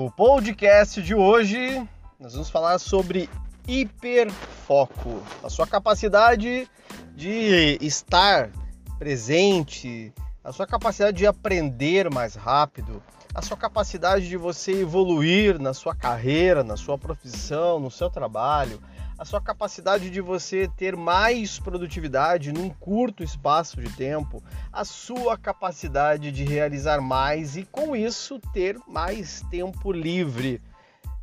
No 0.00 0.10
podcast 0.10 1.02
de 1.02 1.14
hoje, 1.14 1.86
nós 2.18 2.32
vamos 2.32 2.48
falar 2.48 2.78
sobre 2.78 3.28
hiperfoco, 3.68 5.22
a 5.44 5.50
sua 5.50 5.66
capacidade 5.66 6.66
de 7.14 7.76
estar 7.82 8.50
presente, 8.98 10.10
a 10.42 10.52
sua 10.52 10.66
capacidade 10.66 11.18
de 11.18 11.26
aprender 11.26 12.08
mais 12.08 12.34
rápido, 12.34 13.02
a 13.34 13.42
sua 13.42 13.58
capacidade 13.58 14.26
de 14.26 14.38
você 14.38 14.72
evoluir 14.72 15.60
na 15.60 15.74
sua 15.74 15.94
carreira, 15.94 16.64
na 16.64 16.78
sua 16.78 16.96
profissão, 16.96 17.78
no 17.78 17.90
seu 17.90 18.08
trabalho, 18.08 18.80
a 19.20 19.24
sua 19.26 19.38
capacidade 19.38 20.08
de 20.08 20.18
você 20.18 20.66
ter 20.78 20.96
mais 20.96 21.58
produtividade 21.58 22.54
num 22.54 22.70
curto 22.70 23.22
espaço 23.22 23.78
de 23.78 23.94
tempo, 23.94 24.42
a 24.72 24.82
sua 24.82 25.36
capacidade 25.36 26.32
de 26.32 26.42
realizar 26.42 27.02
mais 27.02 27.54
e 27.54 27.66
com 27.66 27.94
isso 27.94 28.40
ter 28.54 28.78
mais 28.88 29.42
tempo 29.50 29.92
livre. 29.92 30.62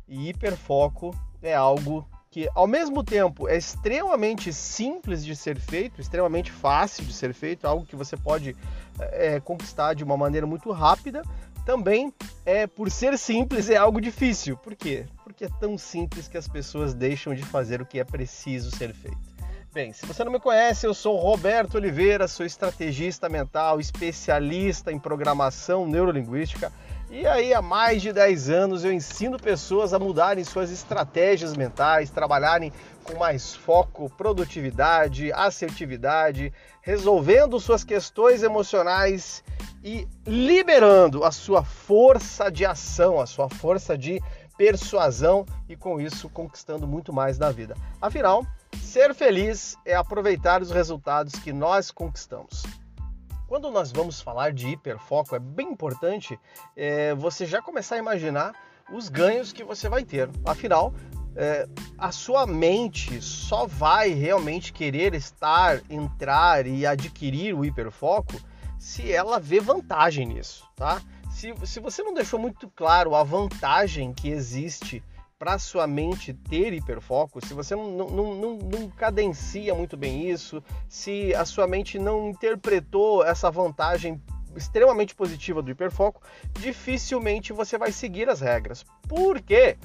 E 0.06 0.28
hiperfoco 0.28 1.12
é 1.42 1.56
algo 1.56 2.08
que, 2.30 2.48
ao 2.54 2.68
mesmo 2.68 3.02
tempo, 3.02 3.48
é 3.48 3.56
extremamente 3.56 4.52
simples 4.52 5.24
de 5.24 5.34
ser 5.34 5.58
feito, 5.58 6.00
extremamente 6.00 6.52
fácil 6.52 7.04
de 7.04 7.12
ser 7.12 7.34
feito, 7.34 7.66
algo 7.66 7.84
que 7.84 7.96
você 7.96 8.16
pode 8.16 8.54
é, 9.00 9.40
conquistar 9.40 9.94
de 9.94 10.04
uma 10.04 10.16
maneira 10.16 10.46
muito 10.46 10.70
rápida, 10.70 11.22
também 11.68 12.10
é 12.46 12.66
por 12.66 12.90
ser 12.90 13.18
simples 13.18 13.68
é 13.68 13.76
algo 13.76 14.00
difícil. 14.00 14.56
Por 14.56 14.74
quê? 14.74 15.04
Porque 15.22 15.44
é 15.44 15.50
tão 15.60 15.76
simples 15.76 16.26
que 16.26 16.38
as 16.38 16.48
pessoas 16.48 16.94
deixam 16.94 17.34
de 17.34 17.42
fazer 17.42 17.82
o 17.82 17.84
que 17.84 18.00
é 18.00 18.04
preciso 18.04 18.74
ser 18.74 18.94
feito. 18.94 19.18
Bem, 19.70 19.92
se 19.92 20.06
você 20.06 20.24
não 20.24 20.32
me 20.32 20.40
conhece, 20.40 20.86
eu 20.86 20.94
sou 20.94 21.16
Roberto 21.16 21.74
Oliveira, 21.74 22.26
sou 22.26 22.46
estrategista 22.46 23.28
mental, 23.28 23.78
especialista 23.78 24.90
em 24.90 24.98
programação 24.98 25.86
neurolinguística. 25.86 26.72
E 27.10 27.26
aí, 27.26 27.54
há 27.54 27.62
mais 27.62 28.02
de 28.02 28.12
10 28.12 28.50
anos, 28.50 28.84
eu 28.84 28.92
ensino 28.92 29.38
pessoas 29.38 29.94
a 29.94 29.98
mudarem 29.98 30.44
suas 30.44 30.70
estratégias 30.70 31.56
mentais, 31.56 32.10
trabalharem 32.10 32.70
com 33.02 33.16
mais 33.16 33.54
foco, 33.54 34.10
produtividade, 34.10 35.32
assertividade, 35.32 36.52
resolvendo 36.82 37.58
suas 37.58 37.82
questões 37.82 38.42
emocionais 38.42 39.42
e 39.82 40.06
liberando 40.26 41.24
a 41.24 41.32
sua 41.32 41.64
força 41.64 42.50
de 42.50 42.66
ação, 42.66 43.18
a 43.18 43.26
sua 43.26 43.48
força 43.48 43.96
de 43.96 44.20
persuasão 44.58 45.46
e 45.66 45.74
com 45.74 45.98
isso 45.98 46.28
conquistando 46.28 46.86
muito 46.86 47.10
mais 47.10 47.38
na 47.38 47.50
vida. 47.50 47.74
Afinal, 48.02 48.44
ser 48.82 49.14
feliz 49.14 49.76
é 49.86 49.94
aproveitar 49.94 50.60
os 50.60 50.70
resultados 50.70 51.32
que 51.36 51.54
nós 51.54 51.90
conquistamos. 51.90 52.64
Quando 53.48 53.70
nós 53.70 53.90
vamos 53.90 54.20
falar 54.20 54.52
de 54.52 54.68
hiperfoco, 54.68 55.34
é 55.34 55.38
bem 55.38 55.70
importante 55.70 56.38
é, 56.76 57.14
você 57.14 57.46
já 57.46 57.62
começar 57.62 57.94
a 57.94 57.98
imaginar 57.98 58.54
os 58.92 59.08
ganhos 59.08 59.54
que 59.54 59.64
você 59.64 59.88
vai 59.88 60.04
ter. 60.04 60.28
Afinal, 60.44 60.92
é, 61.34 61.66
a 61.96 62.12
sua 62.12 62.46
mente 62.46 63.22
só 63.22 63.66
vai 63.66 64.10
realmente 64.10 64.70
querer 64.70 65.14
estar, 65.14 65.80
entrar 65.88 66.66
e 66.66 66.84
adquirir 66.84 67.54
o 67.54 67.64
hiperfoco 67.64 68.38
se 68.78 69.10
ela 69.10 69.40
vê 69.40 69.60
vantagem 69.60 70.26
nisso, 70.26 70.68
tá? 70.76 71.00
Se, 71.30 71.54
se 71.64 71.80
você 71.80 72.02
não 72.02 72.12
deixou 72.12 72.38
muito 72.38 72.68
claro 72.76 73.14
a 73.14 73.24
vantagem 73.24 74.12
que 74.12 74.28
existe 74.28 75.02
para 75.38 75.58
sua 75.58 75.86
mente 75.86 76.34
ter 76.34 76.72
hiperfoco, 76.72 77.44
se 77.46 77.54
você 77.54 77.76
não, 77.76 77.90
não, 77.92 78.34
não, 78.34 78.56
não, 78.56 78.90
cadencia 78.90 79.72
muito 79.72 79.96
bem 79.96 80.28
isso, 80.28 80.62
se 80.88 81.32
a 81.34 81.44
sua 81.44 81.66
mente 81.66 81.98
não 81.98 82.28
interpretou 82.28 83.24
essa 83.24 83.48
vantagem 83.50 84.20
extremamente 84.56 85.14
positiva 85.14 85.62
do 85.62 85.70
hiperfoco, 85.70 86.20
dificilmente 86.58 87.52
você 87.52 87.78
vai 87.78 87.92
seguir 87.92 88.28
as 88.28 88.40
regras. 88.40 88.84
Por 89.06 89.40
quê? 89.40 89.78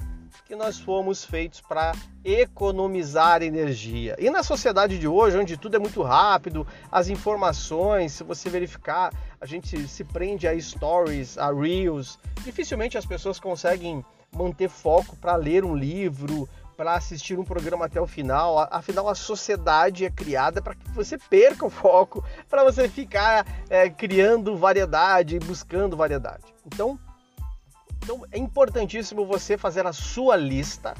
que 0.44 0.56
nós 0.56 0.80
fomos 0.80 1.24
feitos 1.24 1.60
para 1.60 1.92
economizar 2.24 3.40
energia. 3.40 4.16
E 4.18 4.28
na 4.30 4.42
sociedade 4.42 4.98
de 4.98 5.06
hoje, 5.06 5.38
onde 5.38 5.56
tudo 5.56 5.76
é 5.76 5.78
muito 5.78 6.02
rápido, 6.02 6.66
as 6.90 7.08
informações, 7.08 8.14
se 8.14 8.24
você 8.24 8.50
verificar, 8.50 9.12
a 9.40 9.46
gente 9.46 9.86
se 9.86 10.02
prende 10.02 10.48
a 10.48 10.60
stories, 10.60 11.38
a 11.38 11.52
reels, 11.52 12.18
dificilmente 12.44 12.98
as 12.98 13.06
pessoas 13.06 13.38
conseguem 13.38 14.04
manter 14.34 14.68
foco 14.68 15.16
para 15.16 15.36
ler 15.36 15.64
um 15.64 15.74
livro, 15.74 16.48
para 16.76 16.94
assistir 16.94 17.38
um 17.38 17.44
programa 17.44 17.86
até 17.86 18.00
o 18.00 18.06
final. 18.06 18.58
Afinal, 18.70 19.08
a 19.08 19.14
sociedade 19.14 20.04
é 20.04 20.10
criada 20.10 20.60
para 20.60 20.74
que 20.74 20.88
você 20.90 21.16
perca 21.18 21.66
o 21.66 21.70
foco, 21.70 22.24
para 22.48 22.64
você 22.64 22.88
ficar 22.88 23.46
é, 23.68 23.88
criando 23.88 24.56
variedade, 24.56 25.38
buscando 25.38 25.96
variedade. 25.96 26.44
Então, 26.66 26.98
então 28.02 28.24
é 28.30 28.38
importantíssimo 28.38 29.24
você 29.24 29.56
fazer 29.56 29.86
a 29.86 29.92
sua 29.92 30.36
lista, 30.36 30.94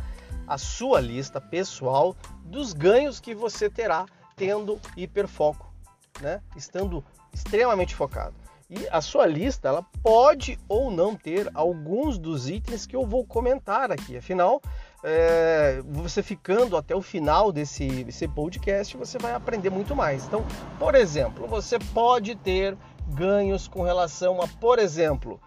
a 0.47 0.57
sua 0.57 1.01
lista 1.01 1.41
pessoal 1.41 2.17
dos 2.45 2.73
ganhos 2.73 3.21
que 3.21 3.35
você 3.35 3.69
terá 3.69 4.07
tendo 4.37 4.81
hiperfoco, 4.97 5.73
né? 6.21 6.41
Estando 6.57 7.05
extremamente 7.33 7.95
focado. 7.95 8.35
E 8.71 8.89
a 8.91 9.01
sua 9.01 9.27
lista 9.27 9.69
ela 9.69 9.83
pode 10.03 10.59
ou 10.69 10.91
não 10.91 11.15
ter 11.15 11.51
alguns 11.55 12.19
dos 12.19 12.49
itens 12.49 12.87
que 12.87 12.97
eu 12.97 13.07
vou 13.07 13.25
comentar 13.25 13.93
aqui. 13.93 14.17
Afinal, 14.17 14.63
é, 15.03 15.83
você 15.85 16.23
ficando 16.23 16.77
até 16.77 16.97
o 16.97 17.03
final 17.03 17.53
desse, 17.53 18.05
desse 18.05 18.27
podcast, 18.27 18.97
você 18.97 19.19
vai 19.19 19.35
aprender 19.35 19.71
muito 19.71 19.95
mais. 19.95 20.25
Então, 20.25 20.45
por 20.79 20.95
exemplo, 20.95 21.47
você 21.47 21.79
pode 21.79 22.35
ter 22.37 22.77
ganhos 23.09 23.69
com 23.69 23.83
relação 23.83 24.41
a, 24.41 24.49
por 24.49 24.79
exemplo, 24.79 25.39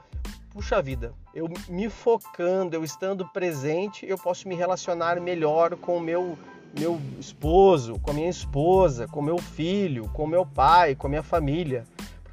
puxa 0.52 0.82
vida, 0.82 1.12
eu 1.34 1.50
me 1.68 1.90
focando, 1.90 2.76
eu 2.76 2.84
estando 2.84 3.28
presente, 3.30 4.06
eu 4.08 4.18
posso 4.18 4.48
me 4.48 4.56
relacionar 4.56 5.20
melhor 5.20 5.76
com 5.76 5.98
o 5.98 6.02
meu 6.02 6.38
meu 6.78 7.00
esposo, 7.20 7.98
com 8.00 8.12
a 8.12 8.14
minha 8.14 8.30
esposa, 8.30 9.08
com 9.08 9.22
meu 9.22 9.38
filho, 9.38 10.08
com 10.10 10.28
meu 10.28 10.46
pai, 10.46 10.96
com 10.96 11.08
a 11.08 11.10
minha 11.10 11.24
família, 11.24 11.86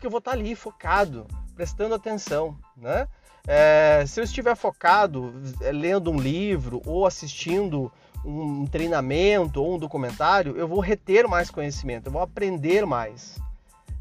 porque 0.04 0.06
eu 0.06 0.10
vou 0.10 0.18
estar 0.18 0.32
ali 0.32 0.54
focado, 0.54 1.26
prestando 1.54 1.94
atenção, 1.94 2.58
né? 2.76 3.08
É, 3.46 4.04
se 4.06 4.20
eu 4.20 4.24
estiver 4.24 4.54
focado 4.54 5.34
é, 5.62 5.72
lendo 5.72 6.10
um 6.10 6.18
livro 6.18 6.82
ou 6.84 7.06
assistindo 7.06 7.90
um 8.24 8.66
treinamento 8.66 9.62
ou 9.62 9.74
um 9.74 9.78
documentário, 9.78 10.56
eu 10.56 10.68
vou 10.68 10.80
reter 10.80 11.26
mais 11.26 11.50
conhecimento, 11.50 12.06
eu 12.06 12.12
vou 12.12 12.22
aprender 12.22 12.86
mais 12.86 13.38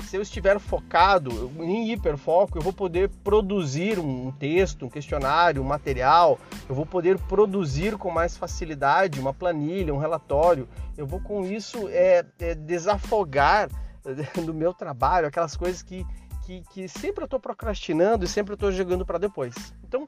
se 0.05 0.17
eu 0.17 0.21
estiver 0.21 0.59
focado 0.59 1.51
em 1.59 1.91
hiperfoco, 1.91 2.57
eu 2.57 2.61
vou 2.61 2.73
poder 2.73 3.09
produzir 3.23 3.97
um 3.97 4.31
texto, 4.31 4.85
um 4.85 4.89
questionário, 4.89 5.61
um 5.61 5.65
material, 5.65 6.37
eu 6.69 6.75
vou 6.75 6.85
poder 6.85 7.17
produzir 7.17 7.97
com 7.97 8.11
mais 8.11 8.37
facilidade 8.37 9.19
uma 9.19 9.33
planilha, 9.33 9.93
um 9.93 9.97
relatório. 9.97 10.67
Eu 10.95 11.07
vou 11.07 11.19
com 11.19 11.43
isso 11.45 11.87
é, 11.89 12.23
é 12.39 12.53
desafogar 12.53 13.69
do 14.45 14.53
meu 14.53 14.73
trabalho 14.73 15.27
aquelas 15.27 15.55
coisas 15.55 15.81
que, 15.81 16.05
que, 16.45 16.63
que 16.71 16.87
sempre 16.87 17.23
eu 17.23 17.25
estou 17.25 17.39
procrastinando 17.39 18.25
e 18.25 18.27
sempre 18.27 18.53
eu 18.53 18.55
estou 18.55 18.71
jogando 18.71 19.05
para 19.05 19.17
depois. 19.17 19.55
Então, 19.83 20.07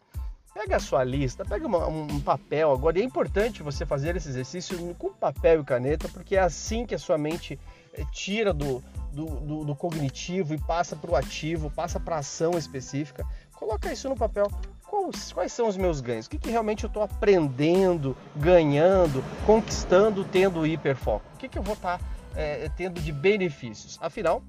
Pega 0.55 0.77
a 0.77 0.79
sua 0.79 1.03
lista, 1.03 1.43
pega 1.43 1.67
uma, 1.67 1.85
um 1.85 2.17
papel 2.21 2.71
agora. 2.71 2.97
É 2.97 3.03
importante 3.03 3.61
você 3.61 3.85
fazer 3.85 4.15
esse 4.15 4.29
exercício 4.29 4.95
com 4.95 5.11
papel 5.11 5.59
e 5.59 5.65
caneta, 5.65 6.07
porque 6.07 6.37
é 6.37 6.39
assim 6.39 6.85
que 6.85 6.95
a 6.95 6.97
sua 6.97 7.17
mente 7.17 7.59
é, 7.93 8.05
tira 8.05 8.53
do, 8.53 8.81
do, 9.11 9.25
do, 9.25 9.65
do 9.65 9.75
cognitivo 9.75 10.53
e 10.53 10.57
passa 10.57 10.95
para 10.95 11.11
o 11.11 11.15
ativo, 11.15 11.69
passa 11.69 11.99
para 11.99 12.19
ação 12.19 12.57
específica. 12.57 13.27
Coloca 13.55 13.91
isso 13.91 14.07
no 14.07 14.15
papel. 14.15 14.49
Quais, 14.87 15.33
quais 15.33 15.51
são 15.51 15.67
os 15.67 15.75
meus 15.75 15.99
ganhos? 15.99 16.25
O 16.25 16.29
que, 16.29 16.37
que 16.37 16.49
realmente 16.49 16.85
eu 16.85 16.87
estou 16.87 17.03
aprendendo, 17.03 18.15
ganhando, 18.33 19.21
conquistando, 19.45 20.23
tendo 20.23 20.65
hiperfoco? 20.65 21.25
O 21.33 21.37
que, 21.37 21.49
que 21.49 21.59
eu 21.59 21.63
vou 21.63 21.73
estar 21.73 21.97
tá, 21.97 22.05
é, 22.35 22.69
tendo 22.75 23.01
de 23.01 23.11
benefícios? 23.11 23.97
Afinal, 24.01 24.43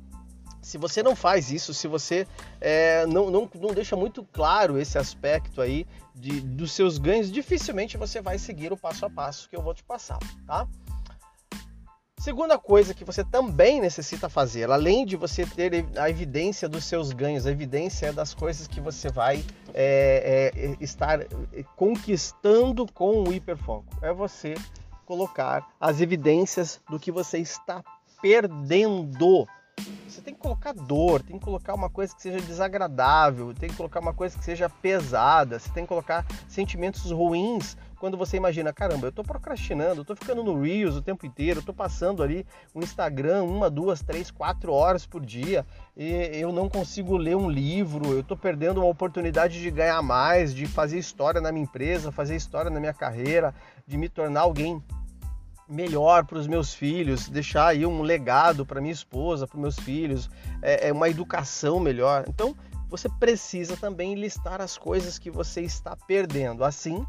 se 0.66 0.78
você 0.78 1.00
não 1.02 1.14
faz 1.14 1.52
isso, 1.52 1.72
se 1.72 1.86
você 1.86 2.26
é, 2.60 3.06
não, 3.06 3.30
não, 3.30 3.48
não 3.54 3.72
deixa 3.72 3.94
muito 3.94 4.24
claro 4.24 4.78
esse 4.78 4.98
aspecto 4.98 5.60
aí 5.60 5.86
de, 6.14 6.40
dos 6.40 6.72
seus 6.72 6.98
ganhos, 6.98 7.30
dificilmente 7.30 7.96
você 7.96 8.20
vai 8.20 8.36
seguir 8.36 8.72
o 8.72 8.76
passo 8.76 9.06
a 9.06 9.10
passo 9.10 9.48
que 9.48 9.56
eu 9.56 9.62
vou 9.62 9.72
te 9.72 9.84
passar, 9.84 10.18
tá? 10.44 10.66
Segunda 12.18 12.58
coisa 12.58 12.92
que 12.92 13.04
você 13.04 13.22
também 13.22 13.80
necessita 13.80 14.28
fazer, 14.28 14.68
além 14.68 15.06
de 15.06 15.14
você 15.14 15.46
ter 15.46 15.86
a 15.96 16.10
evidência 16.10 16.68
dos 16.68 16.84
seus 16.84 17.12
ganhos, 17.12 17.46
a 17.46 17.52
evidência 17.52 18.12
das 18.12 18.34
coisas 18.34 18.66
que 18.66 18.80
você 18.80 19.08
vai 19.08 19.44
é, 19.72 20.50
é, 20.52 20.76
estar 20.80 21.20
conquistando 21.76 22.84
com 22.92 23.22
o 23.22 23.32
hiperfoco, 23.32 23.86
é 24.02 24.12
você 24.12 24.54
colocar 25.06 25.66
as 25.80 26.00
evidências 26.00 26.80
do 26.90 26.98
que 26.98 27.10
você 27.10 27.38
está 27.38 27.82
perdendo. 28.20 29.46
Você 30.08 30.20
tem 30.20 30.34
que 30.34 30.40
colocar 30.40 30.72
dor, 30.72 31.22
tem 31.22 31.38
que 31.38 31.44
colocar 31.44 31.74
uma 31.74 31.90
coisa 31.90 32.14
que 32.14 32.22
seja 32.22 32.40
desagradável, 32.40 33.54
tem 33.54 33.68
que 33.68 33.76
colocar 33.76 34.00
uma 34.00 34.14
coisa 34.14 34.36
que 34.36 34.44
seja 34.44 34.68
pesada, 34.68 35.58
você 35.58 35.70
tem 35.70 35.84
que 35.84 35.88
colocar 35.88 36.26
sentimentos 36.48 37.10
ruins 37.10 37.76
quando 37.98 38.16
você 38.16 38.36
imagina, 38.36 38.72
caramba, 38.72 39.06
eu 39.06 39.10
estou 39.10 39.24
procrastinando, 39.24 40.00
eu 40.00 40.04
tô 40.04 40.14
ficando 40.14 40.42
no 40.44 40.60
Reels 40.60 40.96
o 40.96 41.02
tempo 41.02 41.26
inteiro, 41.26 41.60
eu 41.60 41.64
tô 41.64 41.72
passando 41.72 42.22
ali 42.22 42.46
o 42.74 42.80
Instagram 42.80 43.44
uma, 43.44 43.70
duas, 43.70 44.02
três, 44.02 44.30
quatro 44.30 44.72
horas 44.72 45.06
por 45.06 45.24
dia 45.24 45.64
e 45.96 46.12
eu 46.34 46.52
não 46.52 46.68
consigo 46.68 47.16
ler 47.16 47.36
um 47.36 47.48
livro, 47.48 48.12
eu 48.12 48.20
estou 48.20 48.36
perdendo 48.36 48.80
uma 48.80 48.88
oportunidade 48.88 49.60
de 49.60 49.70
ganhar 49.70 50.02
mais, 50.02 50.54
de 50.54 50.66
fazer 50.66 50.98
história 50.98 51.40
na 51.40 51.50
minha 51.50 51.64
empresa, 51.64 52.12
fazer 52.12 52.36
história 52.36 52.70
na 52.70 52.78
minha 52.78 52.94
carreira, 52.94 53.54
de 53.86 53.96
me 53.96 54.08
tornar 54.08 54.40
alguém 54.40 54.82
melhor 55.68 56.24
para 56.24 56.38
os 56.38 56.46
meus 56.46 56.74
filhos, 56.74 57.28
deixar 57.28 57.68
aí 57.68 57.84
um 57.84 58.02
legado 58.02 58.64
para 58.64 58.80
minha 58.80 58.92
esposa, 58.92 59.46
para 59.46 59.58
meus 59.58 59.78
filhos, 59.78 60.30
é, 60.62 60.88
é, 60.88 60.92
uma 60.92 61.08
educação 61.08 61.80
melhor. 61.80 62.24
Então, 62.28 62.54
você 62.88 63.08
precisa 63.08 63.76
também 63.76 64.14
listar 64.14 64.60
as 64.60 64.78
coisas 64.78 65.18
que 65.18 65.30
você 65.30 65.62
está 65.62 65.96
perdendo. 65.96 66.62
Assim, 66.64 67.04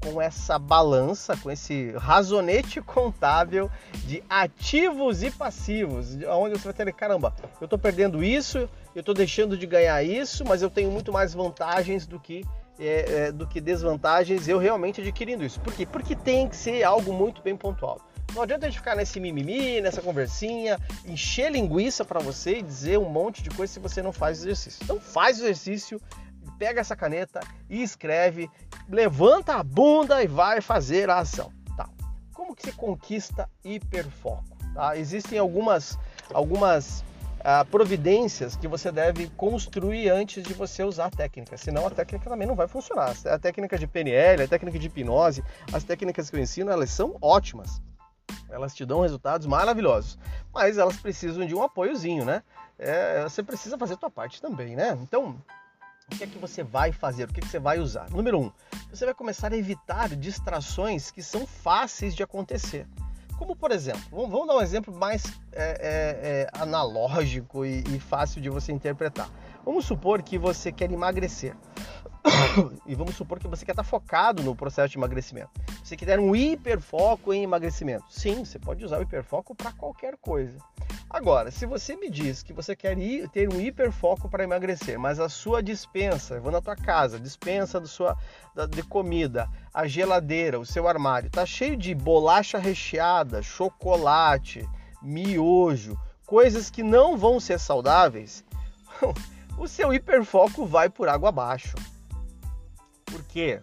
com 0.00 0.20
essa 0.20 0.58
balança, 0.58 1.36
com 1.36 1.50
esse 1.50 1.92
razonete 1.92 2.80
contábil 2.80 3.70
de 4.04 4.22
ativos 4.28 5.22
e 5.22 5.30
passivos, 5.30 6.16
onde 6.28 6.58
você 6.58 6.64
vai 6.64 6.72
ter, 6.72 6.92
caramba, 6.92 7.34
eu 7.60 7.64
estou 7.64 7.78
perdendo 7.78 8.22
isso, 8.22 8.68
eu 8.94 9.00
estou 9.00 9.14
deixando 9.14 9.56
de 9.56 9.66
ganhar 9.66 10.02
isso, 10.02 10.44
mas 10.46 10.62
eu 10.62 10.70
tenho 10.70 10.90
muito 10.90 11.12
mais 11.12 11.34
vantagens 11.34 12.06
do 12.06 12.18
que 12.18 12.44
é, 12.80 13.26
é, 13.26 13.32
do 13.32 13.44
que 13.44 13.60
desvantagens 13.60 14.46
eu 14.46 14.56
realmente 14.56 15.00
adquirindo 15.00 15.44
isso. 15.44 15.60
Por 15.60 15.72
quê? 15.72 15.84
Porque 15.84 16.14
tem 16.14 16.48
que 16.48 16.54
ser 16.54 16.84
algo 16.84 17.12
muito 17.12 17.42
bem 17.42 17.56
pontual. 17.56 18.00
Não 18.34 18.42
adianta 18.42 18.66
a 18.66 18.68
gente 18.68 18.78
ficar 18.78 18.94
nesse 18.94 19.18
mimimi, 19.18 19.80
nessa 19.80 20.02
conversinha, 20.02 20.78
encher 21.04 21.50
linguiça 21.50 22.04
para 22.04 22.20
você 22.20 22.58
e 22.58 22.62
dizer 22.62 22.98
um 22.98 23.08
monte 23.08 23.42
de 23.42 23.50
coisa 23.50 23.72
se 23.72 23.80
você 23.80 24.02
não 24.02 24.12
faz 24.12 24.38
exercício. 24.40 24.80
Então 24.84 25.00
faz 25.00 25.38
exercício, 25.38 26.00
pega 26.58 26.80
essa 26.80 26.96
caneta 26.96 27.40
e 27.70 27.82
escreve, 27.82 28.50
levanta 28.88 29.54
a 29.54 29.62
bunda 29.62 30.22
e 30.22 30.26
vai 30.26 30.60
fazer 30.60 31.08
a 31.08 31.18
ação. 31.18 31.52
Tá. 31.76 31.88
Como 32.34 32.54
que 32.54 32.62
se 32.62 32.72
conquista 32.72 33.48
hiperfoco? 33.64 34.44
Tá? 34.74 34.96
Existem 34.96 35.38
algumas, 35.38 35.98
algumas 36.34 37.04
ah, 37.40 37.64
providências 37.64 38.56
que 38.56 38.66
você 38.66 38.90
deve 38.90 39.28
construir 39.30 40.10
antes 40.10 40.42
de 40.42 40.52
você 40.52 40.82
usar 40.82 41.06
a 41.06 41.10
técnica, 41.10 41.56
senão 41.56 41.86
a 41.86 41.90
técnica 41.90 42.28
também 42.28 42.46
não 42.46 42.54
vai 42.54 42.66
funcionar. 42.66 43.14
A 43.26 43.38
técnica 43.38 43.78
de 43.78 43.86
PNL, 43.86 44.42
a 44.42 44.48
técnica 44.48 44.78
de 44.78 44.86
hipnose, 44.86 45.44
as 45.72 45.84
técnicas 45.84 46.28
que 46.28 46.36
eu 46.36 46.40
ensino, 46.40 46.70
elas 46.70 46.90
são 46.90 47.16
ótimas. 47.22 47.80
Elas 48.50 48.74
te 48.74 48.84
dão 48.84 49.02
resultados 49.02 49.46
maravilhosos, 49.46 50.18
mas 50.52 50.78
elas 50.78 50.96
precisam 50.96 51.46
de 51.46 51.54
um 51.54 51.62
apoiozinho, 51.62 52.24
né? 52.24 52.42
É, 52.78 53.22
você 53.22 53.42
precisa 53.42 53.76
fazer 53.76 53.94
a 53.94 53.96
tua 53.96 54.10
parte 54.10 54.40
também, 54.40 54.74
né? 54.74 54.96
Então, 55.02 55.36
o 56.12 56.16
que 56.16 56.24
é 56.24 56.26
que 56.26 56.38
você 56.38 56.62
vai 56.62 56.90
fazer? 56.90 57.24
O 57.24 57.28
que, 57.28 57.40
é 57.40 57.42
que 57.42 57.48
você 57.48 57.58
vai 57.58 57.78
usar? 57.78 58.10
Número 58.10 58.40
um, 58.40 58.52
você 58.90 59.04
vai 59.04 59.14
começar 59.14 59.52
a 59.52 59.56
evitar 59.56 60.08
distrações 60.16 61.10
que 61.10 61.22
são 61.22 61.46
fáceis 61.46 62.14
de 62.14 62.22
acontecer. 62.22 62.86
Como, 63.38 63.54
por 63.54 63.70
exemplo, 63.70 64.00
vamos, 64.10 64.48
dar 64.48 64.56
um 64.56 64.60
exemplo 64.60 64.92
mais 64.92 65.22
é, 65.52 65.62
é, 65.62 66.48
é, 66.50 66.60
analógico 66.60 67.64
e, 67.64 67.84
e 67.94 68.00
fácil 68.00 68.40
de 68.40 68.50
você 68.50 68.72
interpretar. 68.72 69.30
Vamos 69.64 69.84
supor 69.84 70.22
que 70.22 70.36
você 70.36 70.72
quer 70.72 70.90
emagrecer. 70.90 71.54
E 72.86 72.94
vamos 72.94 73.16
supor 73.16 73.38
que 73.38 73.48
você 73.48 73.64
quer 73.64 73.72
estar 73.72 73.84
focado 73.84 74.42
no 74.42 74.54
processo 74.54 74.90
de 74.90 74.98
emagrecimento. 74.98 75.50
Você 75.82 75.96
quer 75.96 76.18
um 76.18 76.34
hiperfoco 76.34 77.32
em 77.32 77.42
emagrecimento. 77.42 78.04
Sim, 78.08 78.44
você 78.44 78.58
pode 78.58 78.84
usar 78.84 78.98
o 78.98 79.02
hiperfoco 79.02 79.54
para 79.54 79.72
qualquer 79.72 80.16
coisa. 80.16 80.58
Agora, 81.10 81.50
se 81.50 81.64
você 81.64 81.96
me 81.96 82.10
diz 82.10 82.42
que 82.42 82.52
você 82.52 82.76
quer 82.76 82.98
ir, 82.98 83.28
ter 83.30 83.50
um 83.52 83.58
hiperfoco 83.58 84.28
para 84.28 84.44
emagrecer, 84.44 84.98
mas 84.98 85.18
a 85.18 85.28
sua 85.28 85.62
dispensa, 85.62 86.34
eu 86.34 86.42
vou 86.42 86.52
na 86.52 86.60
tua 86.60 86.76
casa, 86.76 87.18
dispensa 87.18 87.80
do 87.80 87.88
sua, 87.88 88.14
da, 88.54 88.66
de 88.66 88.82
comida, 88.82 89.48
a 89.72 89.86
geladeira, 89.86 90.60
o 90.60 90.66
seu 90.66 90.86
armário, 90.86 91.30
tá 91.30 91.46
cheio 91.46 91.78
de 91.78 91.94
bolacha 91.94 92.58
recheada, 92.58 93.42
chocolate, 93.42 94.68
miojo, 95.00 95.98
coisas 96.26 96.68
que 96.68 96.82
não 96.82 97.16
vão 97.16 97.40
ser 97.40 97.58
saudáveis, 97.58 98.44
o 99.56 99.66
seu 99.66 99.94
hiperfoco 99.94 100.66
vai 100.66 100.90
por 100.90 101.08
água 101.08 101.30
abaixo. 101.30 101.74
Por 103.10 103.22
quê? 103.24 103.60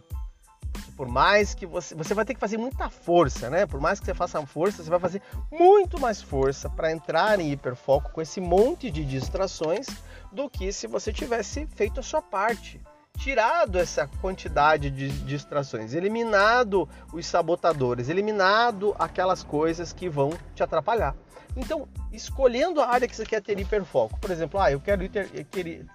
Por 0.95 1.07
mais 1.07 1.53
que 1.53 1.65
você. 1.65 1.93
Você 1.95 2.13
vai 2.13 2.25
ter 2.25 2.33
que 2.33 2.39
fazer 2.39 2.57
muita 2.57 2.89
força, 2.89 3.49
né? 3.49 3.65
Por 3.65 3.79
mais 3.79 3.99
que 3.99 4.05
você 4.05 4.13
faça 4.13 4.43
força, 4.45 4.83
você 4.83 4.89
vai 4.89 4.99
fazer 4.99 5.21
muito 5.51 5.99
mais 5.99 6.21
força 6.21 6.69
para 6.69 6.91
entrar 6.91 7.39
em 7.39 7.51
hiperfoco 7.51 8.11
com 8.11 8.21
esse 8.21 8.39
monte 8.39 8.89
de 8.89 9.03
distrações 9.03 9.87
do 10.31 10.49
que 10.49 10.71
se 10.71 10.87
você 10.87 11.11
tivesse 11.11 11.65
feito 11.67 11.99
a 11.99 12.03
sua 12.03 12.21
parte. 12.21 12.81
Tirado 13.17 13.79
essa 13.79 14.07
quantidade 14.19 14.89
de 14.89 15.09
distrações, 15.09 15.93
eliminado 15.93 16.87
os 17.13 17.25
sabotadores, 17.25 18.09
eliminado 18.09 18.93
aquelas 18.99 19.41
coisas 19.41 19.93
que 19.93 20.09
vão 20.09 20.31
te 20.53 20.61
atrapalhar. 20.61 21.15
Então, 21.55 21.87
escolhendo 22.11 22.81
a 22.81 22.89
área 22.89 23.07
que 23.07 23.15
você 23.15 23.25
quer 23.25 23.41
ter 23.41 23.57
hiperfoco, 23.57 24.19
por 24.19 24.29
exemplo, 24.29 24.59
ah, 24.59 24.69
eu 24.69 24.81
quero 24.81 25.07
ter, 25.07 25.29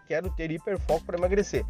quero 0.08 0.30
ter 0.30 0.50
hiperfoco 0.50 1.04
para 1.04 1.18
emagrecer 1.18 1.66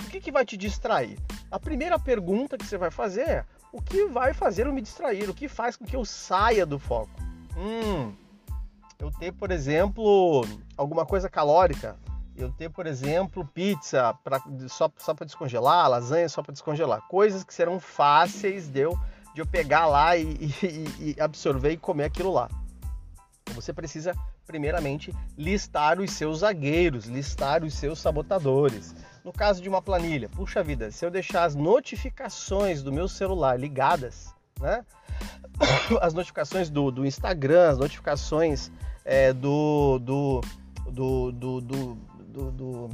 o 0.00 0.10
que, 0.10 0.20
que 0.20 0.32
vai 0.32 0.44
te 0.44 0.56
distrair? 0.56 1.18
A 1.50 1.58
primeira 1.58 1.98
pergunta 1.98 2.58
que 2.58 2.66
você 2.66 2.76
vai 2.76 2.90
fazer 2.90 3.28
é: 3.28 3.44
o 3.72 3.80
que 3.80 4.06
vai 4.06 4.32
fazer 4.32 4.66
eu 4.66 4.72
me 4.72 4.80
distrair? 4.80 5.28
O 5.28 5.34
que 5.34 5.48
faz 5.48 5.76
com 5.76 5.84
que 5.84 5.96
eu 5.96 6.04
saia 6.04 6.66
do 6.66 6.78
foco? 6.78 7.10
Hum, 7.56 8.12
eu 8.98 9.10
ter, 9.10 9.32
por 9.32 9.50
exemplo, 9.50 10.44
alguma 10.76 11.06
coisa 11.06 11.28
calórica. 11.28 11.96
Eu 12.36 12.50
ter, 12.50 12.70
por 12.70 12.86
exemplo, 12.86 13.46
pizza 13.46 14.14
pra, 14.24 14.40
só, 14.68 14.90
só 14.96 15.12
para 15.12 15.26
descongelar, 15.26 15.88
lasanha 15.88 16.28
só 16.28 16.42
para 16.42 16.52
descongelar. 16.52 17.02
Coisas 17.08 17.44
que 17.44 17.52
serão 17.52 17.78
fáceis 17.78 18.68
de 18.68 18.80
eu, 18.80 18.98
de 19.34 19.42
eu 19.42 19.46
pegar 19.46 19.86
lá 19.86 20.16
e, 20.16 20.50
e, 20.62 21.14
e 21.16 21.20
absorver 21.20 21.72
e 21.72 21.76
comer 21.76 22.04
aquilo 22.04 22.32
lá. 22.32 22.48
Então, 23.42 23.54
você 23.54 23.72
precisa, 23.72 24.14
primeiramente, 24.50 25.14
listar 25.38 26.00
os 26.00 26.10
seus 26.10 26.40
zagueiros, 26.40 27.06
listar 27.06 27.62
os 27.62 27.72
seus 27.72 28.00
sabotadores. 28.00 28.96
No 29.24 29.32
caso 29.32 29.62
de 29.62 29.68
uma 29.68 29.80
planilha, 29.80 30.28
puxa 30.28 30.60
vida, 30.60 30.90
se 30.90 31.06
eu 31.06 31.10
deixar 31.10 31.44
as 31.44 31.54
notificações 31.54 32.82
do 32.82 32.92
meu 32.92 33.06
celular 33.06 33.58
ligadas, 33.58 34.34
né? 34.58 34.84
As 36.00 36.14
notificações 36.14 36.68
do, 36.68 36.90
do 36.90 37.06
Instagram, 37.06 37.68
as 37.68 37.78
notificações 37.78 38.72
é, 39.04 39.32
do, 39.32 39.98
do, 39.98 40.40
do, 40.90 41.32
do, 41.32 41.60
do, 41.60 42.50
do 42.50 42.88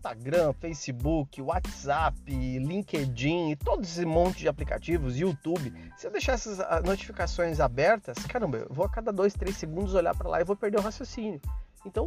Instagram, 0.00 0.54
Facebook, 0.54 1.42
WhatsApp, 1.42 2.18
LinkedIn 2.26 3.50
e 3.50 3.56
todo 3.56 3.82
esse 3.82 4.04
monte 4.06 4.38
de 4.38 4.48
aplicativos, 4.48 5.18
YouTube, 5.18 5.72
se 5.94 6.06
eu 6.06 6.10
deixar 6.10 6.32
essas 6.32 6.58
ah, 6.58 6.80
notificações 6.82 7.60
abertas, 7.60 8.16
caramba, 8.26 8.58
eu 8.58 8.68
vou 8.70 8.86
a 8.86 8.88
cada 8.88 9.12
dois, 9.12 9.34
três 9.34 9.56
segundos 9.58 9.94
olhar 9.94 10.16
para 10.16 10.28
lá 10.28 10.40
e 10.40 10.44
vou 10.44 10.56
perder 10.56 10.78
o 10.78 10.82
raciocínio. 10.82 11.38
Então, 11.84 12.06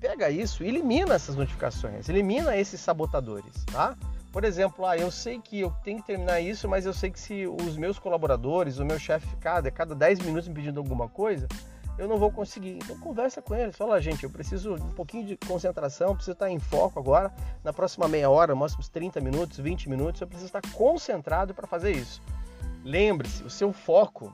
pega 0.00 0.30
isso 0.30 0.62
elimina 0.62 1.14
essas 1.14 1.34
notificações, 1.34 2.08
elimina 2.08 2.56
esses 2.56 2.80
sabotadores, 2.80 3.64
tá? 3.72 3.96
Por 4.32 4.44
exemplo, 4.44 4.86
ah, 4.86 4.96
eu 4.96 5.10
sei 5.10 5.40
que 5.40 5.58
eu 5.58 5.72
tenho 5.82 5.98
que 6.00 6.06
terminar 6.06 6.40
isso, 6.40 6.68
mas 6.68 6.86
eu 6.86 6.92
sei 6.92 7.10
que 7.10 7.18
se 7.18 7.48
os 7.48 7.76
meus 7.76 7.98
colaboradores, 7.98 8.78
o 8.78 8.84
meu 8.84 8.98
chefe 8.98 9.26
ficar 9.26 9.66
a 9.66 9.70
cada 9.72 9.92
10 9.92 10.20
minutos 10.20 10.48
me 10.48 10.54
pedindo 10.54 10.78
alguma 10.78 11.08
coisa, 11.08 11.48
eu 11.98 12.08
não 12.08 12.16
vou 12.16 12.30
conseguir. 12.30 12.78
Então 12.82 12.98
conversa 12.98 13.42
com 13.42 13.54
eles, 13.54 13.76
fala, 13.76 14.00
gente, 14.00 14.24
eu 14.24 14.30
preciso 14.30 14.76
de 14.76 14.82
um 14.82 14.92
pouquinho 14.92 15.26
de 15.26 15.36
concentração, 15.36 16.14
preciso 16.14 16.32
estar 16.32 16.50
em 16.50 16.58
foco 16.58 16.98
agora, 16.98 17.32
na 17.64 17.72
próxima 17.72 18.08
meia 18.08 18.30
hora, 18.30 18.54
próximos 18.54 18.88
30 18.88 19.20
minutos, 19.20 19.58
20 19.58 19.88
minutos, 19.88 20.20
eu 20.20 20.26
preciso 20.26 20.46
estar 20.46 20.62
concentrado 20.72 21.54
para 21.54 21.66
fazer 21.66 21.92
isso. 21.92 22.22
Lembre-se, 22.84 23.42
o 23.42 23.50
seu 23.50 23.72
foco 23.72 24.32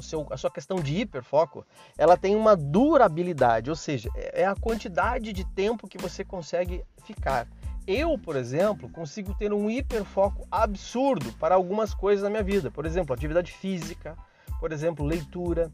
o 0.00 0.02
seu, 0.02 0.26
a 0.30 0.36
sua 0.36 0.50
questão 0.50 0.78
de 0.78 0.96
hiperfoco, 0.96 1.64
ela 1.96 2.16
tem 2.16 2.34
uma 2.34 2.56
durabilidade, 2.56 3.70
ou 3.70 3.76
seja, 3.76 4.08
é, 4.16 4.42
é 4.42 4.46
a 4.46 4.54
quantidade 4.54 5.32
de 5.32 5.44
tempo 5.44 5.86
que 5.86 5.98
você 5.98 6.24
consegue 6.24 6.82
ficar. 7.04 7.46
Eu, 7.86 8.18
por 8.18 8.36
exemplo, 8.36 8.88
consigo 8.88 9.34
ter 9.34 9.52
um 9.52 9.70
hiperfoco 9.70 10.46
absurdo 10.50 11.32
para 11.34 11.54
algumas 11.54 11.94
coisas 11.94 12.22
na 12.22 12.30
minha 12.30 12.42
vida. 12.42 12.70
Por 12.70 12.86
exemplo, 12.86 13.14
atividade 13.14 13.52
física, 13.52 14.16
por 14.58 14.72
exemplo, 14.72 15.04
leitura. 15.04 15.72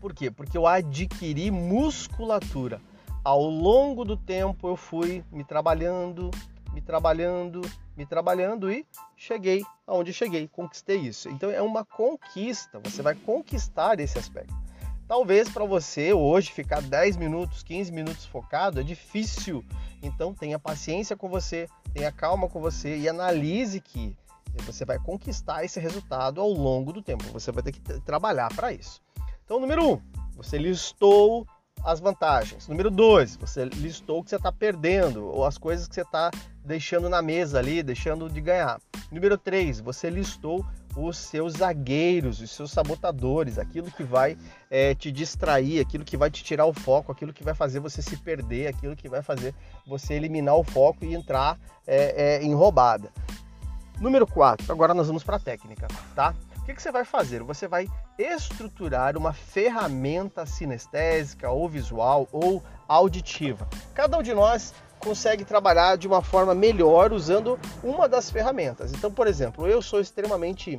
Por 0.00 0.14
quê? 0.14 0.30
Porque 0.30 0.56
eu 0.56 0.66
adquiri 0.66 1.50
musculatura. 1.50 2.80
Ao 3.24 3.42
longo 3.42 4.04
do 4.04 4.16
tempo 4.16 4.68
eu 4.68 4.76
fui 4.76 5.24
me 5.30 5.44
trabalhando, 5.44 6.30
me 6.72 6.80
trabalhando, 6.80 7.60
me 7.96 8.06
trabalhando 8.06 8.70
e 8.70 8.86
cheguei 9.16 9.64
aonde 9.86 10.12
cheguei, 10.12 10.46
conquistei 10.48 10.98
isso. 10.98 11.28
Então 11.28 11.50
é 11.50 11.60
uma 11.60 11.84
conquista, 11.84 12.78
você 12.82 13.02
vai 13.02 13.14
conquistar 13.14 13.98
esse 13.98 14.18
aspecto. 14.18 14.54
Talvez 15.08 15.48
para 15.48 15.64
você 15.64 16.12
hoje 16.12 16.52
ficar 16.52 16.82
10 16.82 17.16
minutos, 17.16 17.62
15 17.62 17.90
minutos 17.90 18.26
focado 18.26 18.78
é 18.78 18.82
difícil. 18.82 19.64
Então 20.02 20.34
tenha 20.34 20.58
paciência 20.58 21.16
com 21.16 21.28
você, 21.28 21.66
tenha 21.94 22.12
calma 22.12 22.48
com 22.48 22.60
você 22.60 22.96
e 22.96 23.08
analise 23.08 23.80
que 23.80 24.14
você 24.64 24.84
vai 24.84 24.98
conquistar 24.98 25.64
esse 25.64 25.80
resultado 25.80 26.40
ao 26.40 26.50
longo 26.50 26.92
do 26.92 27.02
tempo. 27.02 27.24
Você 27.32 27.50
vai 27.50 27.62
ter 27.62 27.72
que 27.72 27.80
trabalhar 28.00 28.54
para 28.54 28.72
isso. 28.72 29.00
Então, 29.48 29.58
número 29.58 29.94
um, 29.94 30.00
você 30.36 30.58
listou 30.58 31.46
as 31.82 32.00
vantagens. 32.00 32.68
Número 32.68 32.90
dois, 32.90 33.34
você 33.34 33.64
listou 33.64 34.18
o 34.18 34.22
que 34.22 34.28
você 34.28 34.36
está 34.36 34.52
perdendo 34.52 35.24
ou 35.24 35.42
as 35.42 35.56
coisas 35.56 35.88
que 35.88 35.94
você 35.94 36.02
está 36.02 36.30
deixando 36.62 37.08
na 37.08 37.22
mesa 37.22 37.58
ali, 37.58 37.82
deixando 37.82 38.28
de 38.28 38.42
ganhar. 38.42 38.78
Número 39.10 39.38
três, 39.38 39.80
você 39.80 40.10
listou 40.10 40.62
os 40.94 41.16
seus 41.16 41.54
zagueiros, 41.54 42.42
os 42.42 42.50
seus 42.50 42.70
sabotadores, 42.70 43.58
aquilo 43.58 43.90
que 43.90 44.02
vai 44.02 44.36
é, 44.70 44.94
te 44.94 45.10
distrair, 45.10 45.80
aquilo 45.80 46.04
que 46.04 46.18
vai 46.18 46.30
te 46.30 46.44
tirar 46.44 46.66
o 46.66 46.74
foco, 46.74 47.10
aquilo 47.10 47.32
que 47.32 47.42
vai 47.42 47.54
fazer 47.54 47.80
você 47.80 48.02
se 48.02 48.18
perder, 48.18 48.66
aquilo 48.66 48.94
que 48.94 49.08
vai 49.08 49.22
fazer 49.22 49.54
você 49.86 50.12
eliminar 50.12 50.56
o 50.56 50.62
foco 50.62 51.06
e 51.06 51.14
entrar 51.14 51.58
é, 51.86 52.36
é, 52.36 52.42
em 52.42 52.52
roubada. 52.52 53.10
Número 53.98 54.26
4, 54.26 54.70
agora 54.70 54.92
nós 54.92 55.06
vamos 55.06 55.24
para 55.24 55.36
a 55.36 55.40
técnica, 55.40 55.88
tá? 56.14 56.34
Que, 56.68 56.74
que 56.74 56.82
você 56.82 56.92
vai 56.92 57.06
fazer? 57.06 57.42
Você 57.44 57.66
vai 57.66 57.88
estruturar 58.18 59.16
uma 59.16 59.32
ferramenta 59.32 60.44
sinestésica 60.44 61.48
ou 61.48 61.66
visual 61.66 62.28
ou 62.30 62.62
auditiva. 62.86 63.66
Cada 63.94 64.18
um 64.18 64.22
de 64.22 64.34
nós 64.34 64.74
consegue 64.98 65.46
trabalhar 65.46 65.96
de 65.96 66.06
uma 66.06 66.20
forma 66.20 66.54
melhor 66.54 67.10
usando 67.10 67.58
uma 67.82 68.06
das 68.06 68.30
ferramentas. 68.30 68.92
Então, 68.92 69.10
por 69.10 69.26
exemplo, 69.26 69.66
eu 69.66 69.80
sou 69.80 69.98
extremamente 69.98 70.78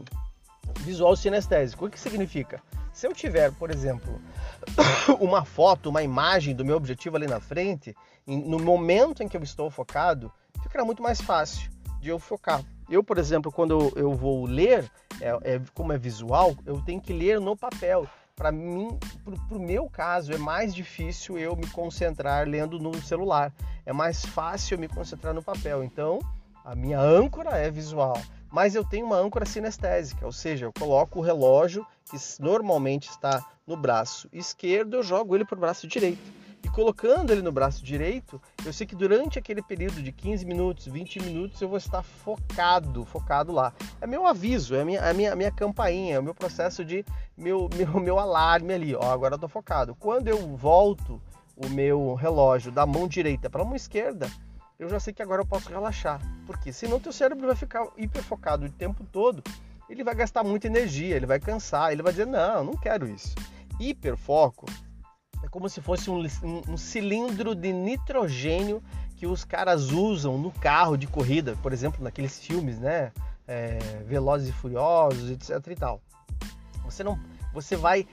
visual 0.81 1.15
sinestésico. 1.15 1.88
O 1.88 1.89
que 1.89 2.00
significa? 2.00 2.62
Se 2.93 3.08
eu 3.08 3.13
tiver, 3.13 3.51
por 3.53 3.72
exemplo, 3.72 4.22
uma 5.19 5.43
foto, 5.43 5.89
uma 5.89 6.03
imagem 6.03 6.53
do 6.53 6.63
meu 6.63 6.77
objetivo 6.77 7.15
ali 7.15 7.25
na 7.25 7.39
frente, 7.39 7.96
no 8.27 8.60
momento 8.60 9.24
em 9.24 9.27
que 9.27 9.36
eu 9.36 9.41
estou 9.41 9.72
focado, 9.72 10.31
ficará 10.62 10.86
muito 10.86 11.01
mais 11.01 11.19
fácil 11.19 11.67
de 12.00 12.10
eu 12.10 12.19
focar. 12.19 12.63
Eu, 12.89 13.03
por 13.03 13.17
exemplo, 13.17 13.51
quando 13.51 13.91
eu 13.96 14.13
vou 14.13 14.46
ler, 14.46 14.89
é, 15.22 15.55
é, 15.55 15.62
como 15.74 15.93
é 15.93 15.98
visual, 15.98 16.55
eu 16.65 16.81
tenho 16.81 17.00
que 17.00 17.13
ler 17.13 17.39
no 17.39 17.55
papel 17.55 18.08
para 18.39 18.53
mim, 18.53 18.98
para 19.25 19.58
o 19.58 19.60
meu 19.60 19.89
caso, 19.89 20.31
é 20.31 20.38
mais 20.38 20.74
difícil 20.74 21.38
eu 21.38 21.58
me 21.58 21.67
concentrar 21.67 22.48
lendo 22.48 22.79
no 22.79 22.96
celular. 23.01 23.53
É 23.86 23.91
mais 23.91 24.25
fácil 24.25 24.75
eu 24.75 24.79
me 24.79 24.88
concentrar 24.88 25.34
no 25.34 25.43
papel. 25.43 25.84
Então, 25.84 26.19
a 26.63 26.74
minha 26.74 27.01
âncora 27.01 27.58
é 27.58 27.69
visual. 27.69 28.17
Mas 28.50 28.75
eu 28.75 28.84
tenho 28.84 29.05
uma 29.05 29.17
âncora 29.17 29.46
sinestésica, 29.46 30.25
ou 30.25 30.31
seja, 30.31 30.65
eu 30.65 30.72
coloco 30.72 31.19
o 31.19 31.22
relógio 31.22 31.86
que 32.10 32.17
normalmente 32.39 33.10
está 33.10 33.46
no 33.67 33.75
braço 33.75 34.29
esquerdo, 34.31 34.96
eu 34.96 35.03
jogo 35.03 35.36
ele 35.36 35.46
para 35.46 35.58
o 35.58 35.60
braço 35.60 35.86
direito. 35.86 36.38
E 36.63 36.70
colocando 36.70 37.32
ele 37.32 37.42
no 37.42 37.51
braço 37.51 37.84
direito, 37.84 38.42
eu 38.66 38.74
sei 38.74 38.86
que 38.86 38.96
durante 38.96 39.39
aquele 39.39 39.62
período 39.62 40.01
de 40.01 40.12
15 40.12 40.46
minutos, 40.46 40.88
20 40.88 41.22
minutos, 41.22 41.62
eu 41.62 41.70
vou 41.70 41.78
estar 41.78 42.04
focado, 42.04 43.06
focado 43.06 43.51
lá. 43.51 43.74
É 44.01 44.08
meu 44.08 44.28
aviso, 44.28 44.75
é 44.75 44.82
a 44.82 44.86
minha, 44.86 45.10
a 45.10 45.13
minha, 45.13 45.34
a 45.34 45.36
minha 45.36 45.51
campainha, 45.51 46.16
é 46.16 46.20
o 46.20 46.24
meu 46.24 46.36
processo 46.36 46.84
de, 46.84 47.06
meu, 47.38 47.70
meu, 47.75 48.00
meu 48.00 48.20
alarme 48.20 48.74
ali. 48.74 48.96
Ó, 48.96 49.12
agora 49.12 49.34
eu 49.34 49.38
estou 49.38 49.50
focado. 49.50 49.96
Quando 49.96 50.28
eu 50.28 50.56
volto 50.56 51.22
o 51.56 51.70
meu 51.70 52.13
relógio 52.13 52.72
da 52.72 52.86
mão 52.86 53.08
direita 53.08 53.50
para 53.50 53.62
a 53.62 53.66
mão 53.66 53.75
esquerda, 53.75 54.30
eu 54.78 54.88
já 54.88 55.00
sei 55.00 55.13
que 55.13 55.22
agora 55.22 55.42
eu 55.42 55.46
posso 55.46 55.70
relaxar. 55.70 56.22
Porque 56.46 56.72
senão 56.72 57.00
teu 57.00 57.12
cérebro 57.12 57.48
vai 57.48 57.56
ficar 57.56 57.86
hiperfocado 57.98 58.66
o 58.66 58.70
tempo 58.70 59.04
todo, 59.12 59.44
ele 59.89 60.04
vai 60.04 60.16
gastar 60.16 60.44
muita 60.44 60.68
energia, 60.68 61.16
ele 61.16 61.25
vai 61.25 61.39
cansar, 61.39 61.92
ele 61.92 62.04
vai 62.04 62.13
dizer, 62.13 62.28
não, 62.28 62.63
não 62.63 62.74
quero 62.78 63.08
isso. 63.08 63.36
Hiperfoco 63.80 64.66
é 64.70 64.88
como 65.50 65.70
se 65.70 65.82
fosse 65.82 66.10
um, 66.10 66.20
um, 66.44 66.74
um 66.74 66.77
cilindro 66.77 67.56
de 67.56 67.72
nitrogênio 67.74 68.84
que 69.15 69.27
os 69.27 69.44
caras 69.44 69.91
usam 69.91 70.38
no 70.38 70.51
carro 70.51 70.96
de 70.96 71.06
corrida, 71.06 71.56
por 71.62 71.74
exemplo, 71.74 72.03
naqueles 72.03 72.39
filmes, 72.39 72.79
né? 72.79 73.12
É, 73.48 73.79
Velozes 74.06 74.50
e 74.50 74.53
Furiosos, 74.53 75.29
etc 75.32 75.65
e 75.68 75.75
tal. 75.75 76.01
Você 76.86 77.03
não, 77.03 77.20
você 77.53 77.75
vai 77.75 78.08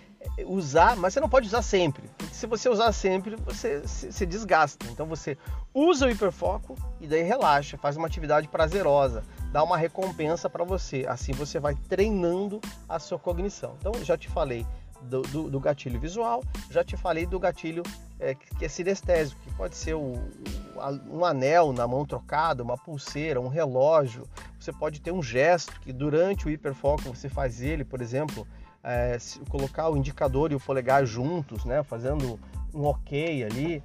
usar, 0.46 0.96
mas 0.96 1.14
você 1.14 1.20
não 1.20 1.28
pode 1.28 1.46
usar 1.46 1.62
sempre. 1.62 2.08
Porque 2.16 2.34
se 2.34 2.46
você 2.46 2.68
usar 2.68 2.92
sempre, 2.92 3.36
você 3.36 3.86
se, 3.86 4.12
se 4.12 4.26
desgasta. 4.26 4.86
Então 4.90 5.06
você 5.06 5.36
usa 5.72 6.06
o 6.06 6.10
hiperfoco 6.10 6.76
e 7.00 7.06
daí 7.06 7.22
relaxa, 7.22 7.78
faz 7.78 7.96
uma 7.96 8.06
atividade 8.06 8.48
prazerosa, 8.48 9.22
dá 9.52 9.62
uma 9.62 9.76
recompensa 9.76 10.48
para 10.48 10.64
você. 10.64 11.06
Assim 11.08 11.32
você 11.32 11.58
vai 11.58 11.74
treinando 11.88 12.60
a 12.88 12.98
sua 12.98 13.18
cognição. 13.18 13.76
Então 13.78 13.92
já 14.02 14.16
te 14.16 14.28
falei 14.28 14.66
do, 15.02 15.22
do, 15.22 15.50
do 15.50 15.60
gatilho 15.60 15.98
visual, 16.00 16.42
já 16.70 16.82
te 16.84 16.96
falei 16.96 17.26
do 17.26 17.38
gatilho 17.38 17.82
é, 18.18 18.34
que 18.34 18.64
é 18.64 18.68
sinestésico, 18.68 19.40
que 19.42 19.52
pode 19.54 19.76
ser 19.76 19.94
o, 19.94 20.14
um 21.10 21.24
anel 21.24 21.72
na 21.72 21.86
mão 21.86 22.04
trocado, 22.04 22.62
uma 22.62 22.76
pulseira, 22.76 23.40
um 23.40 23.48
relógio. 23.48 24.26
Você 24.58 24.72
pode 24.72 25.00
ter 25.00 25.12
um 25.12 25.22
gesto 25.22 25.78
que 25.80 25.92
durante 25.92 26.46
o 26.46 26.50
hiperfoco 26.50 27.02
você 27.02 27.28
faz 27.28 27.60
ele, 27.60 27.84
por 27.84 28.00
exemplo, 28.00 28.46
é, 28.82 29.18
colocar 29.48 29.88
o 29.88 29.96
indicador 29.96 30.52
e 30.52 30.54
o 30.54 30.60
polegar 30.60 31.04
juntos, 31.04 31.64
né, 31.64 31.82
fazendo 31.82 32.38
um 32.74 32.84
ok 32.84 33.44
ali. 33.44 33.82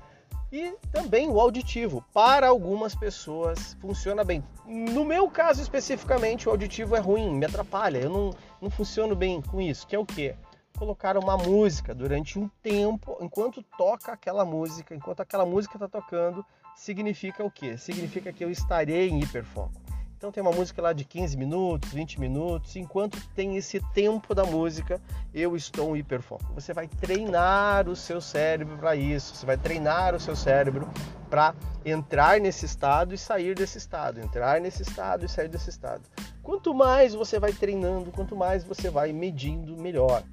E 0.51 0.75
também 0.91 1.29
o 1.29 1.39
auditivo. 1.39 2.03
Para 2.13 2.49
algumas 2.49 2.93
pessoas 2.93 3.77
funciona 3.79 4.21
bem. 4.21 4.43
No 4.65 5.05
meu 5.05 5.29
caso 5.29 5.61
especificamente, 5.61 6.47
o 6.47 6.51
auditivo 6.51 6.93
é 6.95 6.99
ruim, 6.99 7.33
me 7.33 7.45
atrapalha. 7.45 7.99
Eu 7.99 8.09
não, 8.09 8.29
não 8.61 8.69
funciono 8.69 9.15
bem 9.15 9.41
com 9.41 9.61
isso. 9.61 9.87
Que 9.87 9.95
é 9.95 9.99
o 9.99 10.05
quê? 10.05 10.35
Colocar 10.81 11.15
uma 11.15 11.37
música 11.37 11.93
durante 11.93 12.39
um 12.39 12.49
tempo, 12.63 13.15
enquanto 13.21 13.61
toca 13.77 14.13
aquela 14.13 14.43
música, 14.43 14.95
enquanto 14.95 15.19
aquela 15.19 15.45
música 15.45 15.75
está 15.75 15.87
tocando, 15.87 16.43
significa 16.75 17.43
o 17.43 17.51
quê? 17.51 17.77
Significa 17.77 18.33
que 18.33 18.43
eu 18.43 18.49
estarei 18.49 19.07
em 19.07 19.21
hiperfoco. 19.21 19.79
Então 20.17 20.31
tem 20.31 20.41
uma 20.41 20.51
música 20.51 20.81
lá 20.81 20.91
de 20.91 21.05
15 21.05 21.37
minutos, 21.37 21.93
20 21.93 22.19
minutos, 22.19 22.75
enquanto 22.75 23.23
tem 23.35 23.57
esse 23.57 23.79
tempo 23.93 24.33
da 24.33 24.43
música, 24.43 24.99
eu 25.31 25.55
estou 25.55 25.95
em 25.95 25.99
hiperfoco. 25.99 26.51
Você 26.55 26.73
vai 26.73 26.87
treinar 26.87 27.87
o 27.87 27.95
seu 27.95 28.19
cérebro 28.19 28.75
para 28.75 28.95
isso, 28.95 29.35
você 29.35 29.45
vai 29.45 29.57
treinar 29.57 30.15
o 30.15 30.19
seu 30.19 30.35
cérebro 30.35 30.89
para 31.29 31.53
entrar 31.85 32.39
nesse 32.39 32.65
estado 32.65 33.13
e 33.13 33.19
sair 33.19 33.53
desse 33.53 33.77
estado, 33.77 34.19
entrar 34.19 34.59
nesse 34.59 34.81
estado 34.81 35.25
e 35.25 35.29
sair 35.29 35.47
desse 35.47 35.69
estado. 35.69 36.01
Quanto 36.41 36.73
mais 36.73 37.13
você 37.13 37.39
vai 37.39 37.53
treinando, 37.53 38.11
quanto 38.11 38.35
mais 38.35 38.63
você 38.63 38.89
vai 38.89 39.13
medindo, 39.13 39.77
melhor. 39.77 40.23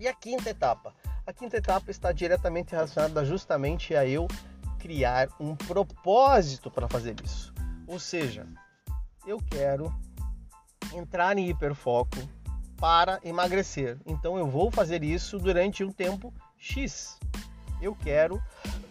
E 0.00 0.08
a 0.08 0.14
quinta 0.14 0.48
etapa? 0.48 0.94
A 1.26 1.32
quinta 1.32 1.58
etapa 1.58 1.90
está 1.90 2.10
diretamente 2.10 2.72
relacionada 2.72 3.22
justamente 3.22 3.94
a 3.94 4.06
eu 4.06 4.26
criar 4.78 5.28
um 5.38 5.54
propósito 5.54 6.70
para 6.70 6.88
fazer 6.88 7.14
isso. 7.22 7.52
Ou 7.86 8.00
seja, 8.00 8.46
eu 9.26 9.36
quero 9.36 9.94
entrar 10.94 11.36
em 11.36 11.50
hiperfoco 11.50 12.16
para 12.78 13.20
emagrecer. 13.22 13.98
Então 14.06 14.38
eu 14.38 14.46
vou 14.46 14.70
fazer 14.70 15.04
isso 15.04 15.38
durante 15.38 15.84
um 15.84 15.92
tempo 15.92 16.32
X. 16.56 17.18
Eu 17.82 17.94
quero 17.94 18.42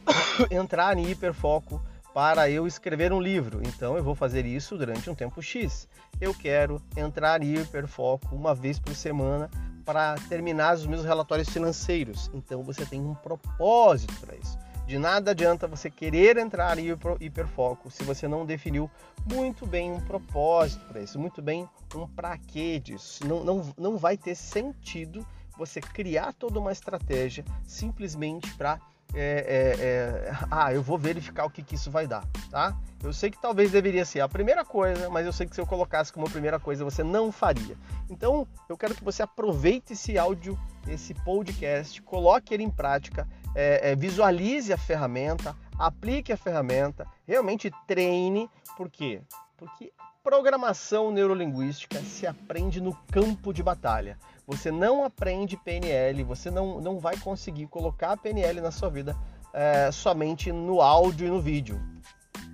entrar 0.51 0.95
em 0.95 1.09
hiperfoco 1.09 1.81
para 2.13 2.51
eu 2.51 2.67
escrever 2.67 3.11
um 3.11 3.19
livro. 3.19 3.61
Então 3.67 3.97
eu 3.97 4.03
vou 4.03 4.13
fazer 4.13 4.45
isso 4.45 4.77
durante 4.77 5.09
um 5.09 5.15
tempo 5.15 5.41
X. 5.41 5.87
Eu 6.21 6.35
quero 6.35 6.79
entrar 6.95 7.41
em 7.41 7.55
hiperfoco 7.55 8.35
uma 8.35 8.53
vez 8.53 8.77
por 8.77 8.93
semana 8.93 9.49
para 9.89 10.13
terminar 10.29 10.75
os 10.75 10.85
meus 10.85 11.03
relatórios 11.03 11.49
financeiros. 11.49 12.29
Então 12.31 12.61
você 12.61 12.85
tem 12.85 13.01
um 13.01 13.15
propósito 13.15 14.13
para 14.19 14.35
isso. 14.35 14.55
De 14.85 14.99
nada 14.99 15.31
adianta 15.31 15.67
você 15.67 15.89
querer 15.89 16.37
entrar 16.37 16.77
em 16.77 16.95
hiperfoco 17.19 17.89
se 17.89 18.03
você 18.03 18.27
não 18.27 18.45
definiu 18.45 18.87
muito 19.25 19.65
bem 19.65 19.91
um 19.91 19.99
propósito 19.99 20.85
para 20.85 21.01
isso, 21.01 21.17
muito 21.17 21.41
bem 21.41 21.67
um 21.95 22.07
para 22.07 22.37
quê 22.37 22.79
disso. 22.79 23.27
Não, 23.27 23.43
não, 23.43 23.73
não 23.75 23.97
vai 23.97 24.15
ter 24.15 24.35
sentido 24.35 25.25
você 25.57 25.81
criar 25.81 26.33
toda 26.33 26.59
uma 26.59 26.71
estratégia 26.71 27.43
simplesmente 27.63 28.53
para 28.53 28.79
é, 29.13 29.75
é, 29.79 29.85
é, 29.85 30.31
ah, 30.51 30.73
eu 30.73 30.83
vou 30.83 30.97
verificar 30.97 31.45
o 31.45 31.49
que, 31.49 31.63
que 31.63 31.75
isso 31.75 31.89
vai 31.89 32.05
dar, 32.05 32.23
tá? 32.51 32.77
Eu 33.03 33.11
sei 33.11 33.31
que 33.31 33.41
talvez 33.41 33.71
deveria 33.71 34.05
ser 34.05 34.19
a 34.19 34.29
primeira 34.29 34.63
coisa, 34.63 35.09
mas 35.09 35.25
eu 35.25 35.33
sei 35.33 35.47
que 35.47 35.55
se 35.55 35.61
eu 35.61 35.65
colocasse 35.65 36.13
como 36.13 36.29
primeira 36.29 36.59
coisa 36.59 36.83
você 36.83 37.03
não 37.03 37.31
faria. 37.31 37.75
Então, 38.09 38.47
eu 38.67 38.77
quero 38.77 38.93
que 38.93 39.03
você 39.03 39.23
aproveite 39.23 39.93
esse 39.93 40.17
áudio, 40.17 40.59
esse 40.87 41.13
podcast, 41.13 42.01
coloque 42.01 42.53
ele 42.53 42.63
em 42.63 42.69
prática, 42.69 43.27
é, 43.55 43.91
é, 43.91 43.95
visualize 43.95 44.71
a 44.71 44.77
ferramenta, 44.77 45.55
aplique 45.77 46.31
a 46.31 46.37
ferramenta, 46.37 47.07
realmente 47.25 47.71
treine, 47.87 48.49
por 48.77 48.89
quê? 48.89 49.21
Porque 49.57 49.91
programação 50.23 51.11
neurolinguística 51.11 51.99
se 52.01 52.27
aprende 52.27 52.79
no 52.79 52.93
campo 53.11 53.51
de 53.51 53.63
batalha. 53.63 54.17
Você 54.49 54.71
não 54.71 55.03
aprende 55.03 55.55
PNL, 55.55 56.23
você 56.23 56.49
não, 56.49 56.81
não 56.81 56.97
vai 56.97 57.15
conseguir 57.17 57.67
colocar 57.67 58.17
PNL 58.17 58.59
na 58.61 58.71
sua 58.71 58.89
vida 58.89 59.15
é, 59.53 59.91
somente 59.91 60.51
no 60.51 60.81
áudio 60.81 61.27
e 61.27 61.29
no 61.29 61.39
vídeo. 61.39 61.79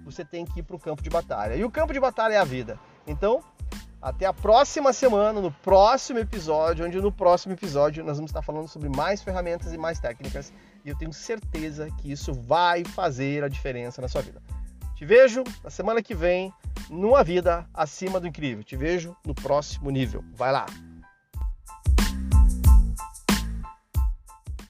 Você 0.04 0.26
tem 0.26 0.44
que 0.44 0.60
ir 0.60 0.64
para 0.64 0.76
o 0.76 0.80
campo 0.80 1.02
de 1.02 1.10
batalha. 1.10 1.56
E 1.56 1.64
o 1.64 1.72
campo 1.72 1.94
de 1.94 2.00
batalha 2.02 2.34
é 2.34 2.38
a 2.38 2.44
vida. 2.44 2.78
Então, 3.08 3.42
até 4.02 4.26
a 4.26 4.34
próxima 4.34 4.92
semana, 4.92 5.40
no 5.40 5.50
próximo 5.50 6.20
episódio, 6.20 6.86
onde 6.86 7.00
no 7.00 7.14
próximo 7.14 7.54
episódio 7.54 8.04
nós 8.04 8.18
vamos 8.18 8.30
estar 8.30 8.42
falando 8.42 8.68
sobre 8.68 8.90
mais 8.90 9.24
ferramentas 9.24 9.72
e 9.72 9.78
mais 9.78 9.98
técnicas. 9.98 10.52
E 10.84 10.90
eu 10.90 10.98
tenho 10.98 11.14
certeza 11.14 11.88
que 12.02 12.12
isso 12.12 12.34
vai 12.34 12.84
fazer 12.84 13.42
a 13.42 13.48
diferença 13.48 14.02
na 14.02 14.10
sua 14.10 14.22
vida. 14.22 14.42
Te 14.98 15.06
vejo 15.06 15.46
na 15.64 15.70
semana 15.70 16.04
que 16.04 16.14
vem 16.14 16.54
numa 16.90 17.24
vida 17.24 17.66
acima 17.74 18.20
do 18.20 18.28
incrível. 18.28 18.66
Te 18.66 18.76
vejo 18.76 19.16
no 19.26 19.34
próximo 19.34 19.90
nível. 19.90 20.26
Vai 20.34 20.52
lá! 20.52 20.66